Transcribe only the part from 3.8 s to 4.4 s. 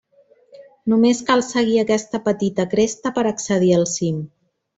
al cim.